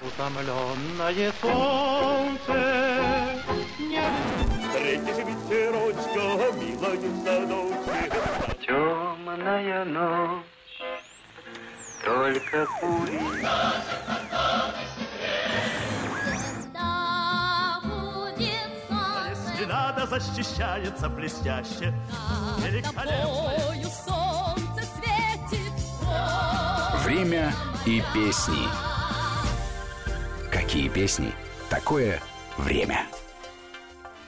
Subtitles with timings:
[0.00, 2.54] Утомленное солнце
[3.78, 4.02] не...
[4.60, 6.24] Встретишь ветерочка,
[6.58, 7.96] милая в садочке.
[8.66, 10.44] Темная ночь,
[12.04, 12.66] только
[19.66, 21.92] надо, защищается блестяще.
[22.58, 23.54] Великолепно.
[27.04, 27.52] Время
[27.84, 28.93] и песни.
[30.74, 31.30] Какие песни?
[31.70, 32.20] Такое
[32.58, 33.06] время.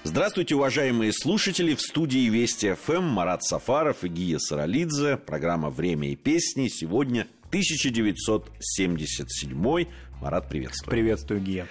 [0.05, 1.75] Здравствуйте, уважаемые слушатели!
[1.75, 5.17] В студии Вести ФМ Марат Сафаров и Гия Саралидзе.
[5.17, 6.69] Программа «Время и песни».
[6.69, 9.87] Сегодня 1977.
[10.21, 10.89] Марат, приветствую.
[10.89, 11.67] Приветствую, Гия.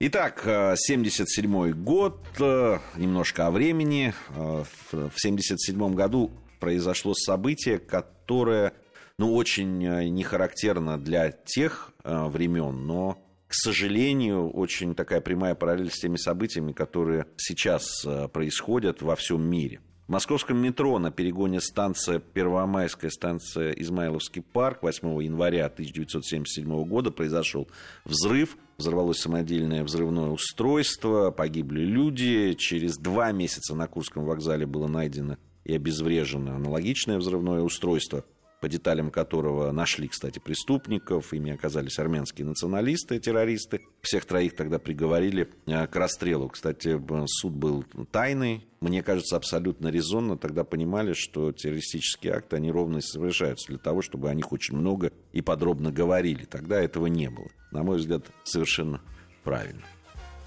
[0.00, 4.14] Итак, 77 год, э, немножко о времени.
[4.30, 8.72] Э, В 77 году произошло событие, которое,
[9.16, 13.16] ну, очень э, не характерно для тех времен, но
[13.48, 19.80] к сожалению, очень такая прямая параллель с теми событиями, которые сейчас происходят во всем мире.
[20.08, 27.68] В московском метро на перегоне станция Первомайская, станция Измайловский парк 8 января 1977 года произошел
[28.06, 28.56] взрыв.
[28.78, 32.54] Взорвалось самодельное взрывное устройство, погибли люди.
[32.54, 38.24] Через два месяца на Курском вокзале было найдено и обезврежено аналогичное взрывное устройство–
[38.60, 41.32] по деталям которого нашли, кстати, преступников.
[41.32, 43.82] Ими оказались армянские националисты, террористы.
[44.02, 46.48] Всех троих тогда приговорили э, к расстрелу.
[46.48, 48.66] Кстати, суд был тайный.
[48.80, 50.36] Мне кажется, абсолютно резонно.
[50.36, 55.12] Тогда понимали, что террористические акты, они ровно совершаются для того, чтобы о них очень много
[55.32, 56.44] и подробно говорили.
[56.44, 57.48] Тогда этого не было.
[57.70, 59.00] На мой взгляд, совершенно
[59.44, 59.82] правильно.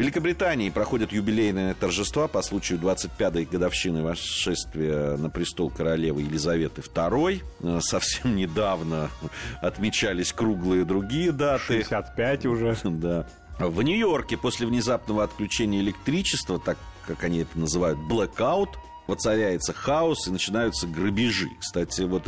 [0.02, 7.44] Великобритании проходят юбилейные торжества по случаю 25-й годовщины восшествия на престол королевы Елизаветы II.
[7.60, 9.12] Э, Совсем недавно
[9.62, 11.62] отмечались круглые другие даты.
[11.84, 12.76] 65 уже.
[12.84, 13.28] Да.
[13.60, 18.70] В Нью-Йорке после внезапного отключения электричества, так как они это называют, blackout,
[19.12, 21.50] воцаряется хаос и начинаются грабежи.
[21.60, 22.24] Кстати, вот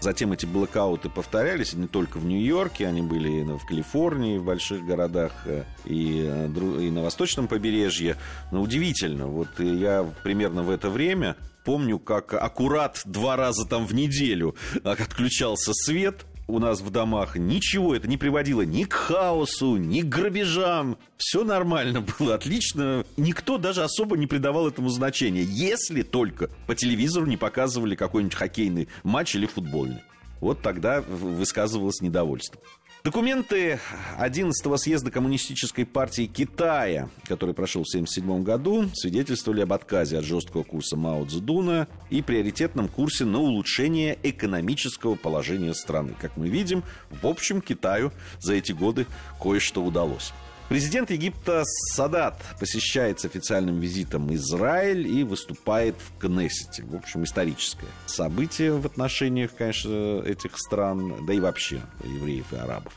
[0.00, 4.84] затем эти блокауты повторялись не только в Нью-Йорке, они были и в Калифорнии, в больших
[4.84, 6.48] городах, э, и, э,
[6.80, 8.16] и на восточном побережье.
[8.52, 13.94] Но удивительно, вот я примерно в это время помню, как аккурат два раза там в
[13.94, 14.54] неделю
[14.84, 17.36] отключался свет, у нас в домах.
[17.36, 20.98] Ничего это не приводило ни к хаосу, ни к грабежам.
[21.16, 23.04] Все нормально было, отлично.
[23.16, 28.88] Никто даже особо не придавал этому значения, если только по телевизору не показывали какой-нибудь хоккейный
[29.02, 30.02] матч или футбольный.
[30.40, 32.60] Вот тогда высказывалось недовольство.
[33.06, 33.78] Документы
[34.18, 40.64] 11-го съезда Коммунистической партии Китая, который прошел в 1977 году, свидетельствовали об отказе от жесткого
[40.64, 46.16] курса Мао Цзэдуна и приоритетном курсе на улучшение экономического положения страны.
[46.20, 46.82] Как мы видим,
[47.22, 49.06] в общем, Китаю за эти годы
[49.40, 50.32] кое-что удалось.
[50.68, 56.82] Президент Египта Садат посещает с официальным визитом Израиль и выступает в Кнессете.
[56.82, 62.92] В общем, историческое событие в отношениях, конечно, этих стран, да и вообще евреев и арабов.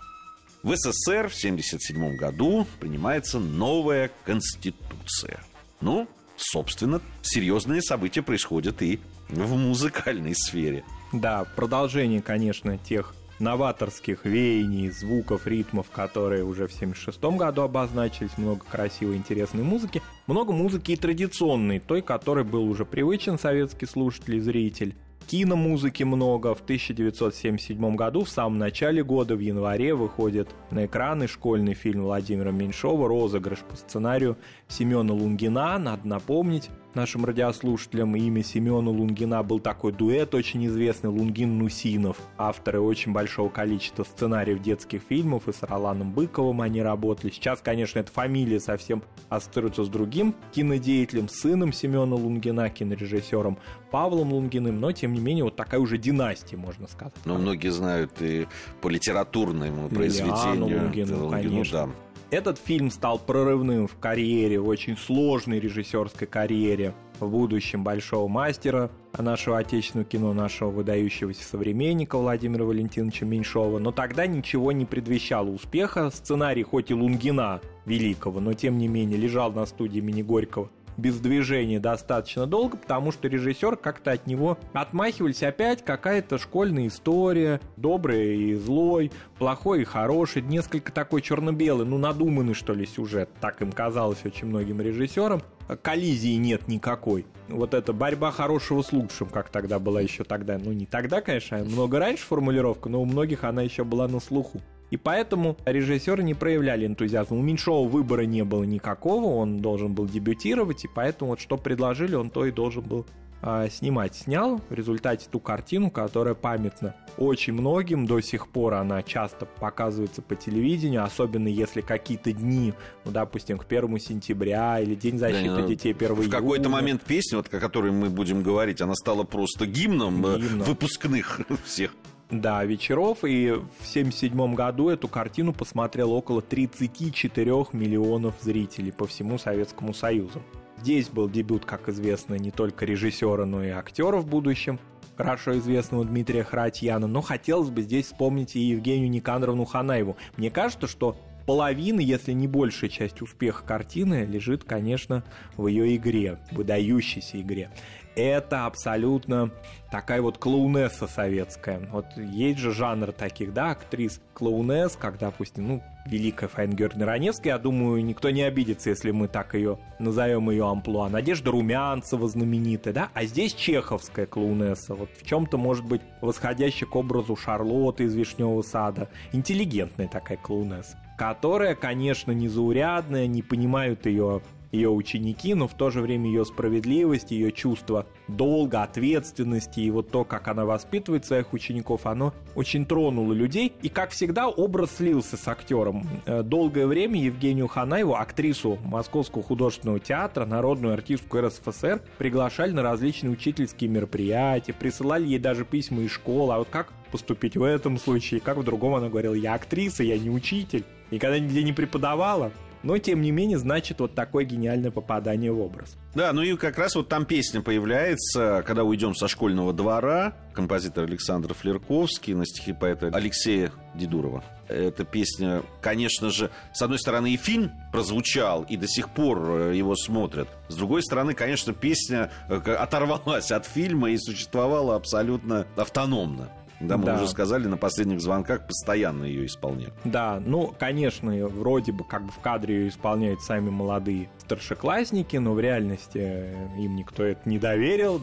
[0.64, 5.40] В СССР в 1977 году принимается новая конституция.
[5.80, 10.84] Ну, собственно, серьезные события происходят и в музыкальной сфере.
[11.14, 18.64] Да, продолжение, конечно, тех новаторских веяний, звуков, ритмов, которые уже в 76 году обозначились, много
[18.70, 24.40] красивой, интересной музыки, много музыки и традиционной, той, которой был уже привычен советский слушатель и
[24.40, 24.96] зритель.
[25.28, 26.56] Киномузыки много.
[26.56, 32.50] В 1977 году, в самом начале года, в январе, выходит на экраны школьный фильм Владимира
[32.50, 34.38] Меньшова «Розыгрыш» по сценарию
[34.70, 35.78] Семена Лунгина.
[35.78, 43.12] Надо напомнить, нашим радиослушателям имя Семена Лунгина был такой дуэт очень известный Лунгин-Нусинов, авторы очень
[43.12, 47.32] большого количества сценариев детских фильмов, и с Роланом Быковым они работали.
[47.32, 53.58] Сейчас, конечно, эта фамилия совсем ассоциируется с другим кинодеятелем, сыном Семена Лунгина, кинорежиссером
[53.92, 57.14] Павлом Лунгиным, но, тем не менее, вот такая уже династия, можно сказать.
[57.26, 58.48] Но многие знают и
[58.82, 60.84] по литературному произведению.
[60.84, 61.90] Лунгину, Лунгину, да.
[62.32, 68.92] Этот фильм стал прорывным в карьере, в очень сложной режиссерской карьере в будущем большого мастера
[69.18, 73.80] нашего отечественного кино, нашего выдающегося современника Владимира Валентиновича Меньшова.
[73.80, 76.12] Но тогда ничего не предвещало успеха.
[76.12, 81.20] Сценарий хоть и Лунгина великого, но тем не менее лежал на студии имени Горького без
[81.20, 88.38] движения достаточно долго, потому что режиссер как-то от него отмахивались опять какая-то школьная история, добрый
[88.38, 93.72] и злой, плохой и хороший, несколько такой черно-белый, ну надуманный что ли сюжет, так им
[93.72, 95.42] казалось очень многим режиссерам.
[95.82, 97.26] Коллизии нет никакой.
[97.48, 101.58] Вот эта борьба хорошего с лучшим, как тогда была еще тогда, ну не тогда, конечно,
[101.58, 104.62] а много раньше формулировка, но у многих она еще была на слуху.
[104.90, 107.38] И поэтому режиссеры не проявляли энтузиазма.
[107.38, 112.16] У Меньшова выбора не было никакого, он должен был дебютировать, и поэтому вот что предложили,
[112.16, 113.06] он то и должен был
[113.42, 114.16] а, снимать.
[114.16, 118.06] Снял в результате ту картину, которая памятна очень многим.
[118.06, 122.74] До сих пор она часто показывается по телевидению, особенно если какие-то дни,
[123.06, 127.38] ну, допустим, к первому сентября или День защиты да, детей 1 В какой-то момент песня,
[127.38, 130.68] вот, о которой мы будем говорить, она стала просто гимном, э, гимном.
[130.68, 131.92] выпускных всех.
[132.32, 139.40] Да, вечеров, и в 1977 году эту картину посмотрело около 34 миллионов зрителей по всему
[139.40, 140.44] Советскому Союзу.
[140.78, 144.80] Здесь был дебют, как известно, не только режиссера, но и актера в будущем,
[145.18, 150.16] хорошо известного Дмитрия Харатьяна, но хотелось бы здесь вспомнить и Евгению Никандровну Ханаеву.
[150.38, 151.18] Мне кажется, что
[151.48, 155.24] половина, если не большая часть успеха картины лежит, конечно,
[155.58, 157.72] в ее игре, выдающейся игре
[158.20, 159.52] это абсолютно
[159.92, 161.80] такая вот клоунесса советская.
[161.92, 167.54] Вот есть же жанр таких, да, актрис клоунесс, как, допустим, ну, великая Фаин Георгиевна Раневская,
[167.54, 171.10] я думаю, никто не обидится, если мы так ее назовем ее амплуа.
[171.10, 176.96] Надежда Румянцева знаменитая, да, а здесь чеховская клоунесса, вот в чем-то, может быть, восходящая к
[176.96, 184.90] образу Шарлотты из Вишневого сада, интеллигентная такая клоунесса которая, конечно, незаурядная, не понимают ее ее
[184.90, 190.24] ученики, но в то же время ее справедливость, ее чувство долга, ответственности и вот то,
[190.24, 193.74] как она воспитывает своих учеников, оно очень тронуло людей.
[193.82, 196.08] И, как всегда, образ слился с актером.
[196.26, 203.32] Э, долгое время Евгению Ханаеву, актрису Московского художественного театра, народную артистку РСФСР, приглашали на различные
[203.32, 206.54] учительские мероприятия, присылали ей даже письма из школы.
[206.54, 210.18] А вот как поступить в этом случае, как в другом она говорила, я актриса, я
[210.18, 212.52] не учитель, никогда нигде не преподавала
[212.84, 215.98] но тем не менее значит вот такое гениальное попадание в образ.
[216.16, 221.06] Да, ну и как раз вот там песня появляется, когда уйдем со школьного двора, композитор
[221.06, 224.44] Александр Флерковский на стихи поэта Алексея Дедурова.
[224.68, 229.76] Эта песня, конечно же, с одной стороны и фильм прозвучал, и до сих пор э,
[229.76, 230.48] его смотрят.
[230.68, 236.50] С другой стороны, конечно, песня э, оторвалась от фильма и существовала абсолютно автономно.
[236.80, 237.16] Да, мы да.
[237.16, 239.94] уже сказали, на последних звонках постоянно ее исполняют.
[240.04, 245.54] Да, ну, конечно, вроде бы как бы в кадре ее исполняют сами молодые старшеклассники, но
[245.54, 248.22] в реальности э, им никто это не доверил,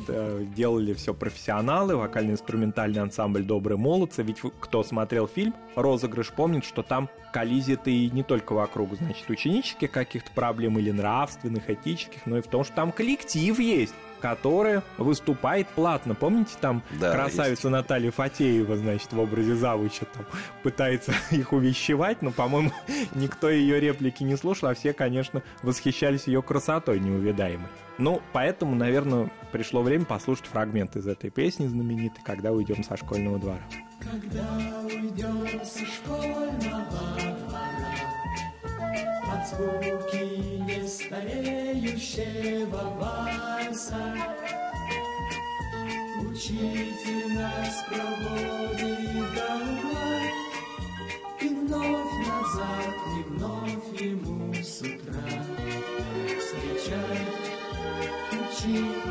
[0.57, 7.09] делали все профессионалы, вокально-инструментальный ансамбль «Добрые молодцы», ведь кто смотрел фильм «Розыгрыш» помнит, что там
[7.33, 12.47] коллизия-то и не только вокруг, значит, ученических каких-то проблем или нравственных, этических, но и в
[12.47, 16.15] том, что там коллектив есть, которая выступает платно.
[16.15, 17.65] Помните, там да, красавица есть.
[17.65, 20.25] Наталья Фатеева, значит, в образе завуча там
[20.63, 22.73] пытается их увещевать, но, по-моему,
[23.15, 27.69] никто ее реплики не слушал, а все, конечно, восхищались ее красотой неувидаемой.
[27.99, 33.39] Ну, поэтому, наверное, пришло время послушать фрагмент из этой песни знаменитой «Когда уйдем со школьного
[33.39, 33.63] двора».
[34.01, 34.47] Когда
[34.85, 36.85] уйдем со школьного
[37.41, 37.77] двора
[39.25, 40.25] Под звуки
[40.63, 44.03] нестареющего вальса.
[46.21, 50.13] Учитель нас проводит до угла
[51.41, 55.29] И вновь назад, и вновь ему с утра.
[56.39, 57.35] Встречать,
[58.33, 59.06] учить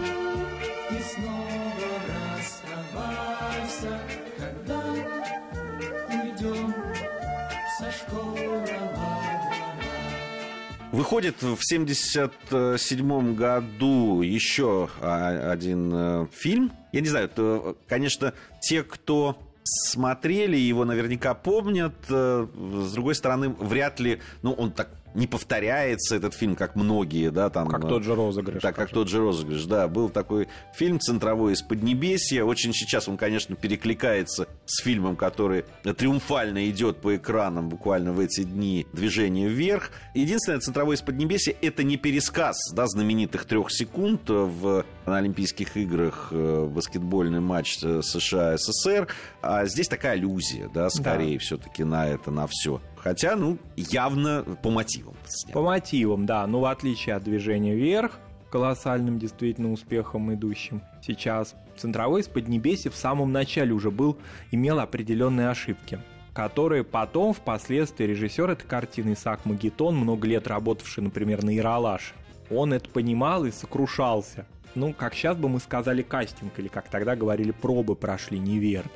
[11.06, 16.72] Выходит в 1977 году еще один э, фильм.
[16.94, 21.94] Я не знаю, то, конечно, те, кто смотрели его, наверняка помнят.
[22.10, 22.48] Э,
[22.88, 27.50] с другой стороны, вряд ли, ну, он так не повторяется этот фильм, как многие, да,
[27.50, 27.68] там...
[27.68, 28.62] Как тот же розыгрыш.
[28.62, 29.88] Да, как тот же розыгрыш, да.
[29.88, 32.44] Был такой фильм «Центровой из Поднебесья».
[32.44, 38.44] Очень сейчас он, конечно, перекликается с фильмом, который триумфально идет по экранам буквально в эти
[38.44, 39.92] дни «Движение вверх».
[40.14, 46.30] Единственное, «Центровой из Поднебесья»— это не пересказ, да, знаменитых трех секунд в на Олимпийских играх
[46.32, 49.08] э, баскетбольный матч США-СССР,
[49.42, 51.40] а здесь такая аллюзия, да, скорее да.
[51.40, 52.82] все-таки на это, на все.
[53.06, 55.14] Хотя, ну, явно по мотивам.
[55.54, 56.48] По мотивам, да.
[56.48, 58.20] Но в отличие от движения вверх,
[58.50, 64.18] колоссальным действительно успехом идущим сейчас, центровой из Поднебесья в самом начале уже был,
[64.52, 66.00] имел определенные ошибки
[66.34, 72.14] которые потом, впоследствии, режиссер этой картины Исаак Магетон, много лет работавший, например, на Иралаше,
[72.50, 74.46] он это понимал и сокрушался.
[74.76, 78.92] Ну, как сейчас бы мы сказали, кастинг, или как тогда говорили, пробы прошли неверно.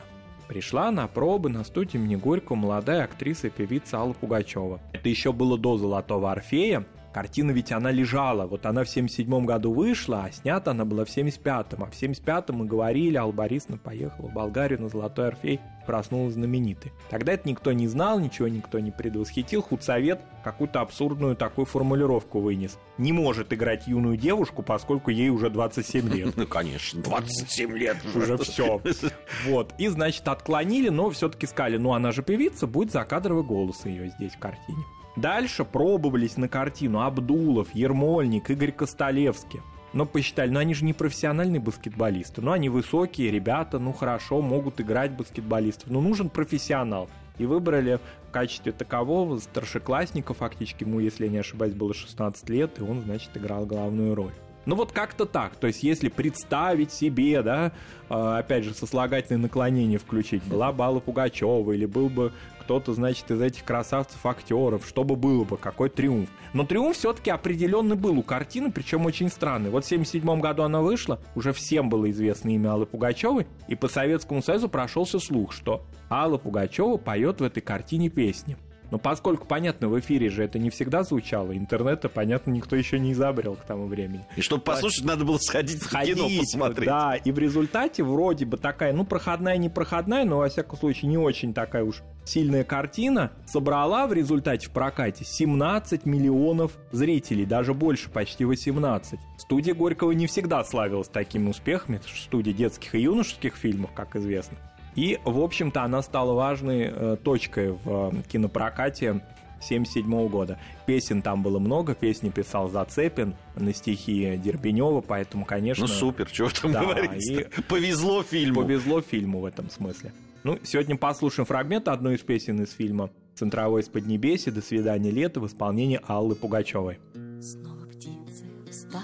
[0.50, 4.82] Пришла на пробы на студию имени Горького молодая актриса и певица Алла Пугачева.
[4.94, 9.74] Это еще было до «Золотого Орфея», Картина ведь она лежала, вот она в 77 году
[9.74, 11.84] вышла, а снята она была в 75-м.
[11.84, 16.92] А в 75-м мы говорили, Алла Борисовна поехала в Болгарию на Золотой Орфей проснулась знаменитой.
[17.10, 19.64] Тогда это никто не знал, ничего никто не предвосхитил.
[19.64, 22.78] Худсовет какую-то абсурдную такую формулировку вынес.
[23.00, 26.38] Не может играть юную девушку, поскольку ей уже 27 лет.
[26.38, 28.80] Ну, конечно, 27 лет Уже все.
[29.48, 29.74] Вот.
[29.80, 34.34] И, значит, отклонили, но все-таки сказали, ну она же певица, будет закадровый голос ее здесь
[34.34, 34.84] в картине.
[35.16, 39.62] Дальше пробовались на картину Абдулов, Ермольник, Игорь Костолевский.
[39.92, 42.42] Но посчитали, ну они же не профессиональные баскетболисты.
[42.42, 45.90] Ну они высокие ребята, ну хорошо, могут играть баскетболистов.
[45.90, 47.10] Но нужен профессионал.
[47.40, 52.80] И выбрали в качестве такового старшеклассника, фактически ему, если я не ошибаюсь, было 16 лет,
[52.80, 54.34] и он, значит, играл главную роль.
[54.66, 55.56] Ну вот как-то так.
[55.56, 57.72] То есть если представить себе, да,
[58.10, 62.32] э, опять же, сослагательное наклонение включить, была бы Алла Пугачева или был бы
[62.70, 66.30] кто-то, значит, из этих красавцев актеров, что бы было бы, какой триумф.
[66.54, 69.72] Но триумф все-таки определенный был у картины, причем очень странный.
[69.72, 73.88] Вот в 77 году она вышла, уже всем было известно имя Аллы Пугачевой, и по
[73.88, 78.56] Советскому Союзу прошелся слух, что Алла Пугачева поет в этой картине песни.
[78.92, 83.14] Но поскольку, понятно, в эфире же это не всегда звучало, интернета, понятно, никто еще не
[83.14, 84.26] изобрел к тому времени.
[84.36, 86.88] И чтобы послушать, надо было сходить в кино посмотреть.
[86.88, 91.10] Да, и в результате вроде бы такая, ну, проходная, не проходная, но, во всяком случае,
[91.10, 97.74] не очень такая уж сильная картина, собрала в результате в прокате 17 миллионов зрителей, даже
[97.74, 99.20] больше, почти 18.
[99.38, 104.16] Студия Горького не всегда славилась такими успехами, это же студия детских и юношеских фильмов, как
[104.16, 104.58] известно.
[104.96, 109.22] И, в общем-то, она стала важной э, точкой в э, кинопрокате
[109.62, 110.58] 1977 года.
[110.86, 115.86] Песен там было много, песни писал Зацепин на стихи Дербенева, поэтому, конечно...
[115.86, 118.62] Ну супер, чего там Да, говорить и- Повезло фильму.
[118.62, 120.14] Повезло фильму в этом смысле.
[120.44, 124.52] Ну, сегодня послушаем фрагмент одной из песен из фильма «Центровой из Поднебесья.
[124.52, 127.00] До свидания, лето» в исполнении Аллы Пугачевой.
[127.42, 129.04] Снова птицы в стае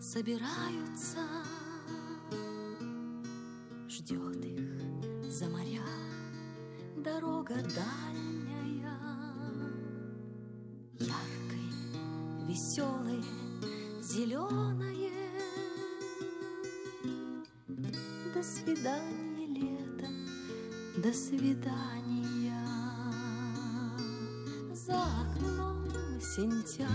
[0.00, 1.18] собираются,
[3.88, 4.29] Ждет
[5.40, 5.88] за моря
[6.96, 8.92] дорога дальняя.
[10.98, 11.72] Яркое,
[12.46, 13.24] веселое,
[14.02, 15.10] зеленое.
[18.34, 20.08] До свидания, лето,
[20.98, 22.66] до свидания.
[24.74, 25.88] За окном
[26.20, 26.90] сентябрь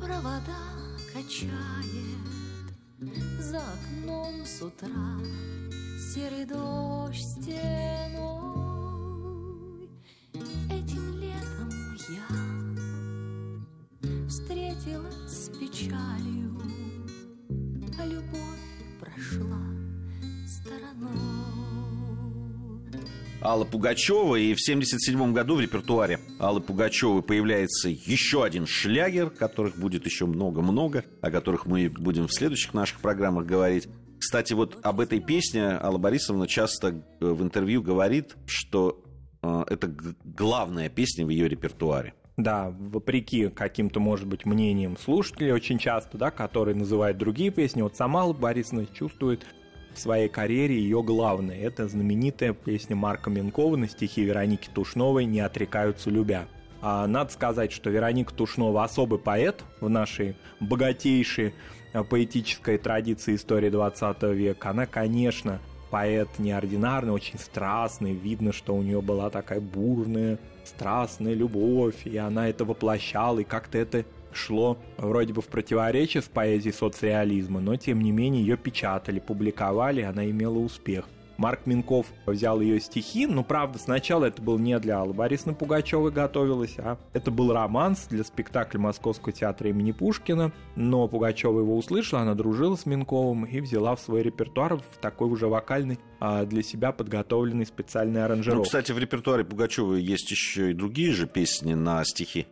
[0.00, 0.62] провода
[1.12, 2.10] качает
[3.38, 5.20] За окном с утра
[6.14, 7.58] серый дождь стеной
[10.68, 11.70] Этим летом
[12.08, 12.26] я
[14.28, 16.60] встретилась с печалью
[17.96, 18.58] А любовь
[18.98, 19.62] прошла
[20.48, 21.20] стороной
[23.42, 29.78] Алла Пугачева, и в 77 году в репертуаре Аллы Пугачевой появляется еще один шлягер, которых
[29.78, 33.88] будет еще много-много, о которых мы будем в следующих наших программах говорить.
[34.30, 39.02] Кстати, вот об этой песне Алла Борисовна часто э, в интервью говорит, что
[39.42, 42.14] э, это главная песня в ее репертуаре.
[42.36, 47.96] Да, вопреки каким-то, может быть, мнениям слушателей очень часто, да, которые называют другие песни, вот
[47.96, 49.44] сама Алла Борисовна чувствует
[49.92, 51.56] в своей карьере ее главное.
[51.56, 56.46] Это знаменитая песня Марка Минкова на стихи Вероники Тушновой «Не отрекаются любя».
[56.82, 61.52] А надо сказать, что Вероника Тушнова особый поэт в нашей богатейшей
[61.92, 64.70] поэтической традиции истории 20 века.
[64.70, 68.12] Она, конечно, поэт неординарный, очень страстный.
[68.12, 73.78] Видно, что у нее была такая бурная, страстная любовь, и она это воплощала, и как-то
[73.78, 79.18] это шло вроде бы в противоречие с поэзией соцреализма, но тем не менее ее печатали,
[79.18, 81.06] публиковали, она имела успех.
[81.40, 86.12] Марк Минков взял ее стихи, но правда сначала это был не для Аллы Борисовны Пугачевой
[86.12, 92.20] готовилось, а это был романс для спектакля Московского театра имени Пушкина, но Пугачева его услышала,
[92.20, 96.62] она дружила с Минковым и взяла в свой репертуар в такой уже вокальный а, для
[96.62, 98.64] себя подготовленный специальный Ну, аранжировка.
[98.64, 102.48] кстати, в репертуаре Пугачевой есть еще и другие же песни на стихи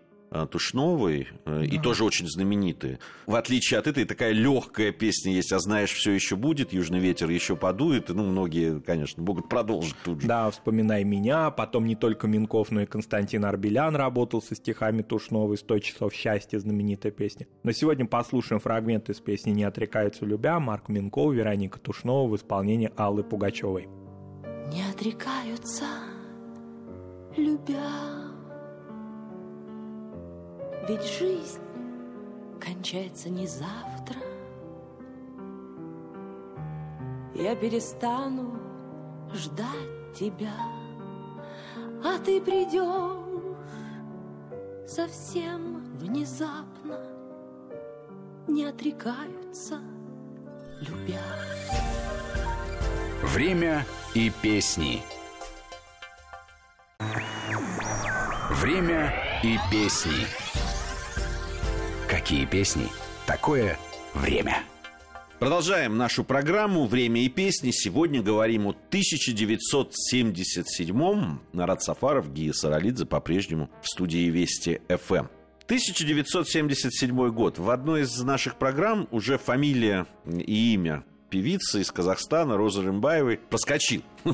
[0.50, 2.99] Тушновой, э, и тоже очень знаменитые.
[3.26, 7.30] В отличие от этой, такая легкая песня есть, а знаешь, все еще будет, южный ветер
[7.30, 10.28] еще подует, и, ну, многие, конечно, могут продолжить тут же.
[10.28, 15.56] Да, «Вспоминай меня», потом не только Минков, но и Константин Арбелян работал со стихами Тушновой
[15.56, 17.47] «100 часов счастья», знаменитая песня.
[17.62, 22.92] Но сегодня послушаем фрагмент из песни «Не отрекаются любя» Марк Минков, Вероника Тушнова в исполнении
[22.97, 23.88] Аллы Пугачевой.
[24.73, 25.85] не отрекаются,
[27.37, 28.38] любя.
[30.88, 31.61] Ведь жизнь
[32.59, 34.16] кончается не завтра.
[37.35, 38.59] Я перестану
[39.35, 40.54] ждать тебя,
[42.02, 43.18] а ты придешь
[44.87, 47.04] совсем внезапно.
[48.47, 49.80] Не отрекаются,
[50.80, 51.21] любя.
[53.23, 55.02] Время и песни.
[58.50, 60.48] Время и песни.
[62.09, 62.87] Какие песни?
[63.27, 63.79] Такое
[64.15, 64.62] время.
[65.38, 67.71] Продолжаем нашу программу «Время и песни».
[67.71, 71.43] Сегодня говорим о 1977-м.
[71.53, 75.27] Нарад Сафаров, Гия Саралидзе по-прежнему в студии Вести ФМ.
[75.67, 77.59] 1977 год.
[77.59, 84.03] В одной из наших программ уже фамилия и имя певицы из Казахстана Розы Рымбаевой проскочил.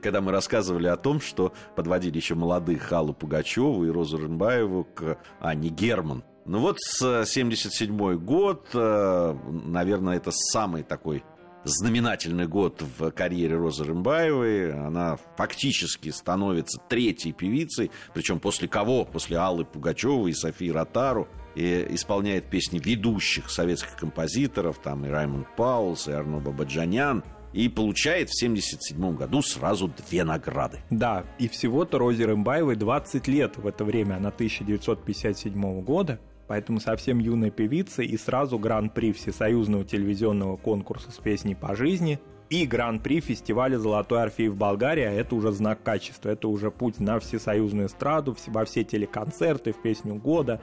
[0.00, 5.18] Когда мы рассказывали о том, что подводили еще молодых Аллу Пугачеву и Розу Рымбаеву к
[5.40, 6.22] Анне Герман.
[6.46, 11.24] Ну вот с 77 год, э, наверное, это самый такой
[11.64, 14.72] знаменательный год в карьере Розы Рымбаевой.
[14.72, 19.04] Она фактически становится третьей певицей, причем после кого?
[19.04, 21.26] После Аллы Пугачевой и Софии Ротару.
[21.56, 27.24] И исполняет песни ведущих советских композиторов, там и Раймонд Паулс, и Арно Бабаджанян
[27.54, 30.80] и получает в 1977 году сразу две награды.
[30.90, 36.20] Да, и всего-то Розе Рымбаевой 20 лет в это время, она 1957 года.
[36.48, 42.64] Поэтому совсем юная певица и сразу гран-при всесоюзного телевизионного конкурса с песней по жизни и
[42.64, 47.88] гран-при фестиваля «Золотой Орфей» в Болгарии, это уже знак качества, это уже путь на всесоюзную
[47.88, 50.60] эстраду, во все телеконцерты, в песню года,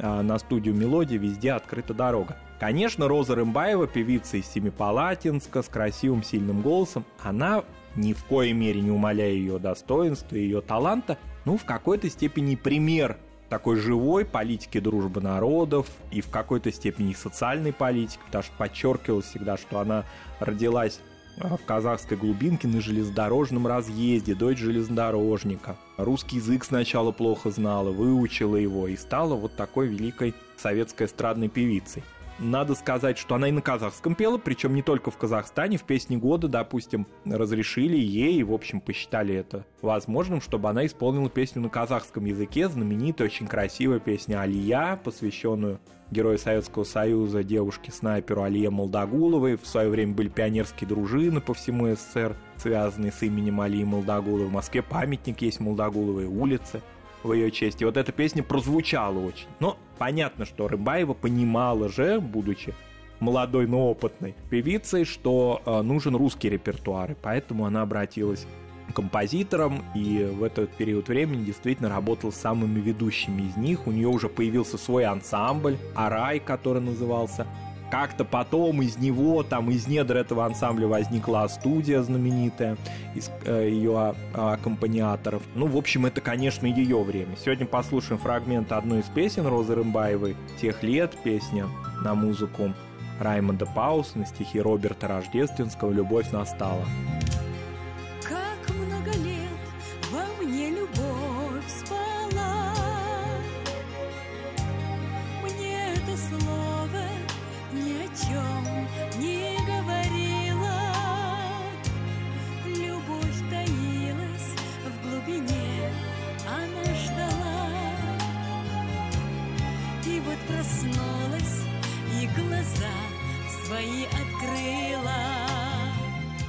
[0.00, 2.36] а, на студию «Мелодии», везде открыта дорога.
[2.58, 7.62] Конечно, Роза Рымбаева, певица из Семипалатинска, с красивым сильным голосом, она
[7.96, 12.56] ни в коей мере не умаляя ее достоинства и ее таланта, ну, в какой-то степени
[12.56, 13.18] пример
[13.50, 19.58] такой живой политики дружбы народов и в какой-то степени социальной политики, потому что подчеркивалось всегда,
[19.58, 20.04] что она
[20.38, 21.00] родилась
[21.38, 25.76] а, в казахской глубинке на железнодорожном разъезде, дочь железнодорожника.
[25.98, 32.04] Русский язык сначала плохо знала, выучила его и стала вот такой великой советской эстрадной певицей.
[32.40, 35.76] Надо сказать, что она и на казахском пела, причем не только в Казахстане.
[35.76, 41.60] В песне года, допустим, разрешили ей, в общем, посчитали это возможным, чтобы она исполнила песню
[41.60, 49.56] на казахском языке, знаменитая, очень красивая песня «Алия», посвященную герою Советского Союза, девушке-снайперу Алие Молдогуловой.
[49.56, 54.46] В свое время были пионерские дружины по всему СССР, связанные с именем Алии Молдогуловой.
[54.46, 56.80] В Москве памятник есть Молдогуловой улице
[57.22, 57.82] в ее честь.
[57.82, 59.46] И вот эта песня прозвучала очень.
[59.60, 62.72] Но понятно, что Рыбаева понимала же, будучи
[63.20, 68.46] молодой, но опытной певицей, что э, нужен русский репертуар, и поэтому она обратилась
[68.88, 73.86] к композиторам, и в этот период времени действительно работала с самыми ведущими из них.
[73.86, 77.46] У нее уже появился свой ансамбль, Арай, который назывался
[77.90, 82.76] как-то потом из него, там, из недр этого ансамбля возникла студия знаменитая,
[83.14, 85.42] из э, ее а, аккомпаниаторов.
[85.54, 87.36] Ну, в общем, это, конечно, ее время.
[87.42, 91.66] Сегодня послушаем фрагмент одной из песен Розы Рымбаевой «Тех лет», песня
[92.04, 92.72] на музыку
[93.18, 96.84] Раймонда Паус на стихи Роберта Рождественского «Любовь настала».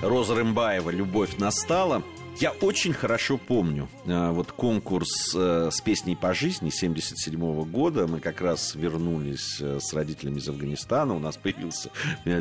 [0.02, 2.04] Роза Рымбаева «Любовь настала».
[2.40, 8.08] Я очень хорошо помню э, вот конкурс э, с песней по жизни 77 -го года.
[8.08, 11.14] Мы как раз вернулись э, с родителями из Афганистана.
[11.14, 11.92] У нас появился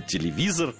[0.06, 0.74] телевизор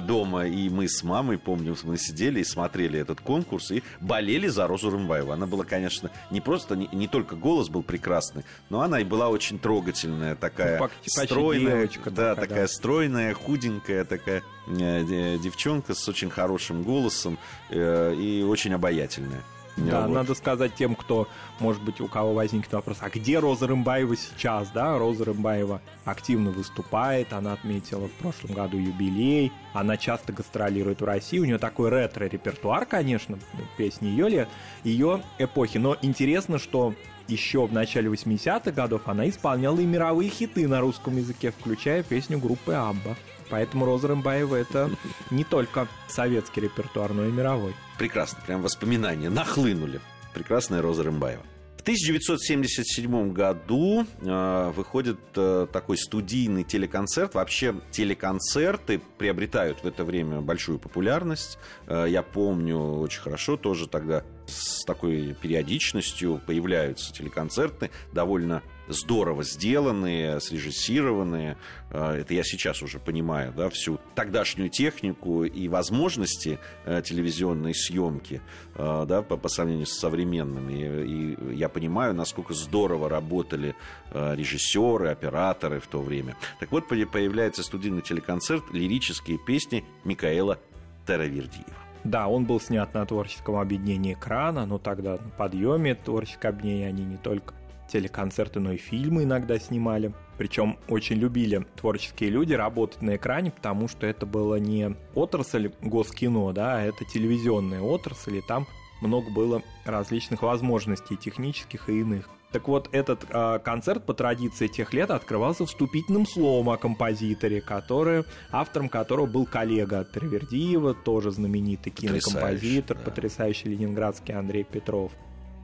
[0.00, 4.66] дома, и мы с мамой, помню, мы сидели и смотрели этот конкурс и болели за
[4.66, 5.32] Розу Рымбаеву.
[5.32, 9.28] Она была, конечно, не просто, не, не только голос был прекрасный, но она и была
[9.28, 12.72] очень трогательная, такая ну, стройная, девочка, да, такая, такая да.
[12.72, 17.38] стройная, худенькая, такая э, девчонка с очень хорошим голосом
[17.70, 19.42] э, и очень обаятельная.
[19.76, 20.14] Да, вот.
[20.14, 21.28] надо сказать тем, кто,
[21.60, 24.98] может быть, у кого возникнет вопрос, а где Роза Рымбаева сейчас, да?
[24.98, 31.38] Роза Рымбаева активно выступает, она отметила в прошлом году юбилей, она часто гастролирует в России,
[31.38, 33.38] у нее такой ретро-репертуар, конечно,
[33.76, 34.48] песни ее лет,
[34.82, 36.94] ее эпохи, но интересно, что
[37.28, 42.38] еще в начале 80-х годов она исполняла и мировые хиты на русском языке, включая песню
[42.38, 43.16] группы Абба.
[43.48, 44.90] Поэтому Роза Рымбаева это
[45.30, 47.74] не только советский репертуар, но и мировой.
[47.98, 50.00] Прекрасно, прям воспоминания нахлынули.
[50.34, 51.42] Прекрасная Роза Рымбаева.
[51.78, 57.34] В 1977 году э, выходит э, такой студийный телеконцерт.
[57.34, 61.58] Вообще телеконцерты приобретают в это время большую популярность.
[61.86, 70.40] Э, я помню очень хорошо тоже тогда с такой периодичностью появляются телеконцерты довольно здорово сделанные,
[70.40, 71.56] срежиссированные.
[71.90, 78.40] Э, это я сейчас уже понимаю, да, всю тогдашнюю технику и возможности э, телевизионной съемки,
[78.74, 80.72] э, да, по, по сравнению с современными.
[80.72, 83.74] И, и я понимаю, насколько здорово работали
[84.12, 86.36] режиссеры, операторы в то время.
[86.60, 90.58] Так вот, появляется студийный телеконцерт «Лирические песни» Микаэла
[91.06, 91.86] Теравердиева.
[92.04, 97.04] Да, он был снят на творческом объединении экрана, но тогда на подъеме творческого объединения они
[97.04, 97.52] не только
[97.88, 100.12] телеконцерты, но и фильмы иногда снимали.
[100.38, 106.52] Причем очень любили творческие люди работать на экране, потому что это было не отрасль госкино,
[106.52, 108.66] да, а это телевизионная отрасль, и там
[109.00, 112.28] много было различных возможностей технических и иных.
[112.52, 118.24] Так вот, этот э, концерт по традиции тех лет открывался вступительным словом о композиторе, который,
[118.50, 123.04] автором которого был коллега Травердиева, тоже знаменитый кинокомпозитор, потрясающий, да.
[123.04, 125.12] потрясающий ленинградский Андрей Петров.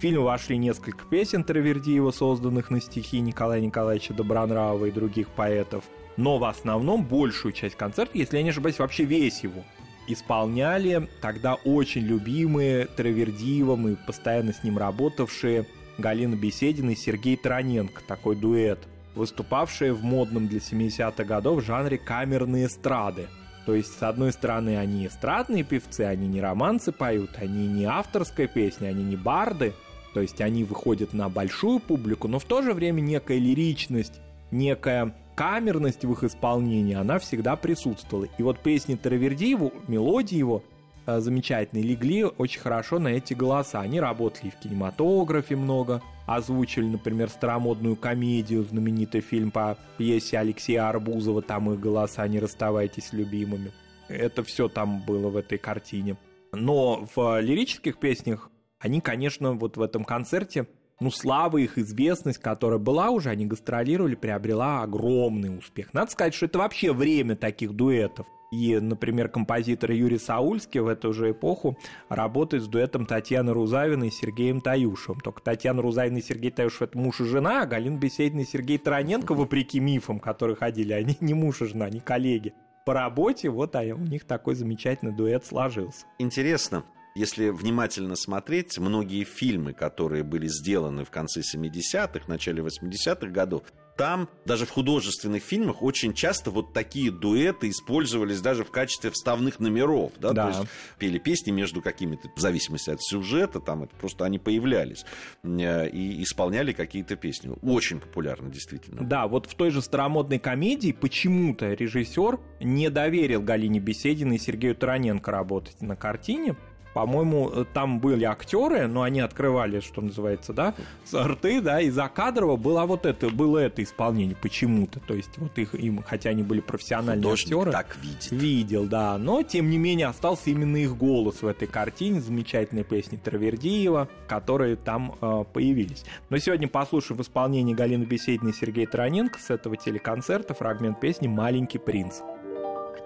[0.03, 5.85] Фильм вошли несколько песен Травердиева, созданных на стихи Николая Николаевича Добронравова и других поэтов.
[6.17, 9.63] Но в основном большую часть концерта, если я не ошибаюсь, вообще весь его,
[10.09, 18.03] исполняли тогда очень любимые Травердиевым и постоянно с ним работавшие Галина Беседина и Сергей Тараненко,
[18.05, 18.81] такой дуэт,
[19.15, 23.29] выступавшие в модном для 70-х годов жанре камерные эстрады.
[23.67, 28.49] То есть, с одной стороны, они эстрадные певцы, они не романсы поют, они не авторская
[28.49, 29.73] песня, они не барды,
[30.15, 34.21] то есть они выходят на большую публику, но в то же время некая лиричность,
[34.51, 38.29] некая камерность в их исполнении, она всегда присутствовала.
[38.39, 40.63] И вот песни Таравердиеву, мелодии его
[41.07, 43.81] э, замечательные, легли очень хорошо на эти голоса.
[43.81, 51.43] Они работали в кинематографе много, озвучили, например, старомодную комедию, знаменитый фильм по пьесе Алексея Арбузова,
[51.43, 53.73] там их голоса «Не расставайтесь любимыми».
[54.09, 56.17] Это все там было в этой картине.
[56.53, 58.51] Но в лирических песнях
[58.83, 60.67] они, конечно, вот в этом концерте,
[60.99, 65.95] ну, слава их, известность, которая была уже, они гастролировали, приобрела огромный успех.
[65.95, 68.27] Надо сказать, что это вообще время таких дуэтов.
[68.51, 71.79] И, например, композитор Юрий Саульский в эту же эпоху
[72.11, 75.21] работает с дуэтом Татьяны Рузавиной и Сергеем Таюшевым.
[75.21, 78.79] Только Татьяна Рузавина и Сергей Таюшев– это муж и жена, а Галина Беседина и Сергей
[78.79, 82.53] Тараненко, вопреки мифам, которые ходили, они не муж и жена, они коллеги.
[82.85, 86.05] По работе вот а у них такой замечательный дуэт сложился.
[86.19, 93.63] Интересно, если внимательно смотреть, многие фильмы, которые были сделаны в конце 70-х, начале 80-х годов,
[93.97, 99.61] там даже в художественных фильмах очень часто вот такие дуэты использовались даже в качестве вставных
[99.61, 100.51] номеров, да, да.
[100.51, 105.05] то есть пели песни между какими-то, в зависимости от сюжета, там это просто они появлялись
[105.43, 107.55] э, и исполняли какие-то песни.
[107.63, 109.05] Очень популярно, действительно.
[109.05, 114.75] Да, вот в той же старомодной комедии почему-то режиссер не доверил Галине Бесединой и Сергею
[114.75, 116.57] Тараненко работать на картине,
[116.95, 120.75] по-моему, там были актеры, но они открывали, что называется, да,
[121.13, 125.01] рты, да, и за кадрово было вот это, было это исполнение почему-то.
[125.01, 127.73] То есть вот их, им, хотя они были профессиональные Художник актеры.
[127.73, 128.31] так видит.
[128.31, 133.17] Видел, да, но тем не менее остался именно их голос в этой картине, замечательные песни
[133.17, 136.05] Травердиева, которые там э, появились.
[136.31, 141.29] Но сегодня послушаем в исполнении Галины Бесединой и Сергея Тараненко с этого телеконцерта фрагмент песни
[141.29, 142.21] «Маленький принц».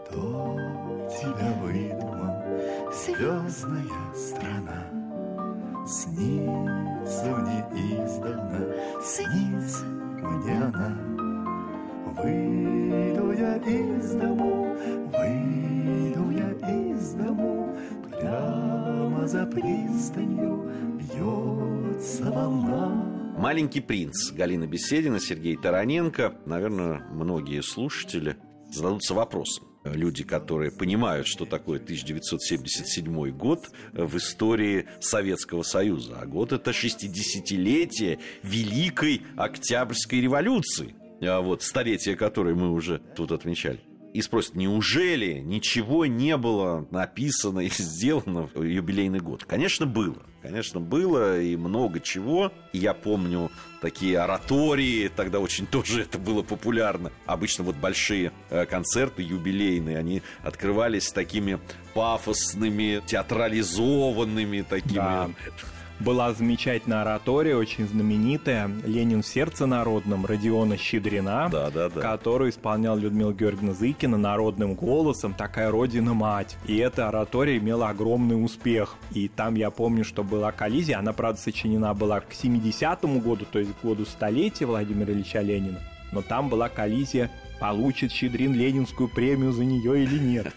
[0.06, 0.56] Кто
[1.08, 2.15] тебя выдумал?
[2.96, 4.86] Звездная страна.
[5.86, 10.98] Снится мне издавна, снится мне она.
[12.22, 14.74] Выйду я из дому,
[15.12, 16.50] выйду я
[16.92, 17.76] из дому.
[18.10, 23.12] Прямо за пристанью бьется волна.
[23.38, 26.38] «Маленький принц» Галина Беседина, Сергей Тараненко.
[26.46, 28.36] Наверное, многие слушатели
[28.70, 36.18] зададутся вопросом люди, которые понимают, что такое 1977 год в истории Советского Союза.
[36.20, 40.94] А год это 60-летие Великой Октябрьской революции.
[41.22, 43.80] А вот столетие, которое мы уже тут отмечали
[44.16, 49.44] и спросят, неужели ничего не было написано и сделано в юбилейный год?
[49.44, 50.22] Конечно, было.
[50.40, 52.50] Конечно, было и много чего.
[52.72, 53.50] Я помню
[53.82, 57.12] такие оратории, тогда очень тоже это было популярно.
[57.26, 61.58] Обычно вот большие э, концерты юбилейные, они открывались такими
[61.92, 65.30] пафосными, театрализованными такими да
[66.00, 72.00] была замечательная оратория, очень знаменитая «Ленин в сердце народном» Родиона Щедрина, да, да, да.
[72.00, 76.56] которую исполнял Людмила Георгиевна Зыкина народным голосом «Такая родина-мать».
[76.66, 78.96] И эта оратория имела огромный успех.
[79.12, 83.58] И там я помню, что была коллизия, она, правда, сочинена была к 70-му году, то
[83.58, 85.80] есть к году столетия Владимира Ильича Ленина.
[86.12, 90.54] Но там была коллизия получит Щедрин Ленинскую премию за нее или нет.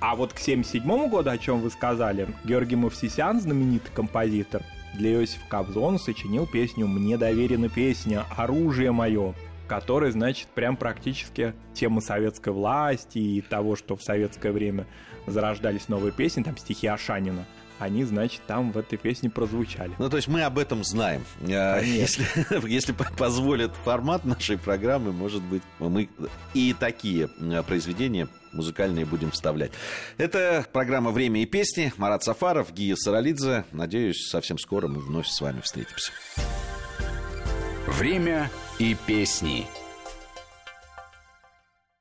[0.00, 4.62] А вот к 77 году, о чем вы сказали, Георгий Мовсисян, знаменитый композитор,
[4.94, 9.34] для Иосифа Кобзона сочинил песню «Мне доверена песня «Оружие мое»,
[9.68, 14.86] которая, значит, прям практически тема советской власти и того, что в советское время
[15.26, 17.44] зарождались новые песни, там стихи Ашанина–
[17.80, 19.92] они, значит, там в этой песне прозвучали.
[19.98, 21.24] Ну, то есть мы об этом знаем.
[21.48, 22.26] А, если,
[22.68, 26.10] если позволит формат нашей программы, может быть, мы
[26.52, 29.72] и такие а, произведения музыкальные будем вставлять.
[30.18, 31.92] Это программа «Время и песни».
[31.96, 33.64] Марат Сафаров, Гия Саралидзе.
[33.72, 36.12] Надеюсь, совсем скоро мы вновь с вами встретимся.
[37.86, 39.66] «Время и песни»